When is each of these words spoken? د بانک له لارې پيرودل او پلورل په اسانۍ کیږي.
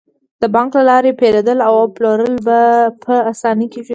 د 0.41 0.43
بانک 0.55 0.71
له 0.77 0.83
لارې 0.89 1.11
پيرودل 1.19 1.59
او 1.67 1.75
پلورل 1.95 2.33
په 3.05 3.13
اسانۍ 3.31 3.67
کیږي. 3.73 3.89